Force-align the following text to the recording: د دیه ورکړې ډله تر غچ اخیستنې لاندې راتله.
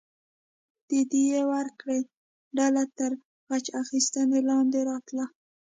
د 0.89 0.91
دیه 1.11 1.41
ورکړې 1.53 1.99
ډله 2.57 2.83
تر 2.97 3.11
غچ 3.49 3.65
اخیستنې 3.81 4.39
لاندې 4.49 4.79
راتله. 4.89 5.25